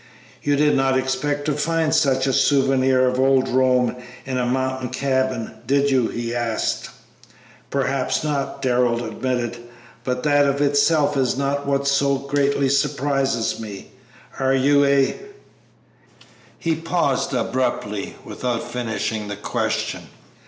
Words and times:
"You 0.41 0.55
did 0.55 0.75
not 0.75 0.97
expect 0.97 1.45
to 1.45 1.53
find 1.53 1.93
such 1.93 2.25
a 2.25 2.33
souvenir 2.33 3.07
of 3.07 3.19
old 3.19 3.47
Rome 3.47 3.97
in 4.25 4.39
a 4.39 4.47
mountain 4.47 4.89
cabin, 4.89 5.53
did 5.67 5.91
you?" 5.91 6.07
he 6.07 6.33
asked. 6.33 6.89
"Perhaps 7.69 8.23
not," 8.23 8.63
Darrell 8.63 9.05
admitted; 9.05 9.57
"but 10.03 10.23
that 10.23 10.47
of 10.47 10.59
itself 10.59 11.15
is 11.15 11.37
not 11.37 11.67
what 11.67 11.87
so 11.87 12.15
greatly 12.17 12.67
surprises 12.67 13.59
me. 13.59 13.91
Are 14.39 14.55
you 14.55 14.83
a" 14.83 15.17
He 16.57 16.73
paused 16.73 17.35
abruptly, 17.35 18.15
without 18.25 18.63
finishing 18.63 19.27
the 19.27 19.35
question. 19.37 20.07